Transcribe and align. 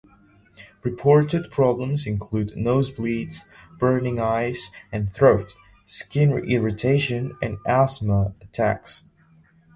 Reported 0.81 1.51
problems 1.51 2.07
include 2.07 2.57
nose-bleeds, 2.57 3.45
burning 3.77 4.19
eyes 4.19 4.71
and 4.91 5.13
throat, 5.13 5.53
skin 5.85 6.31
irritation 6.39 7.37
and 7.39 7.59
asthma 7.67 8.33
attacks. 8.41 9.03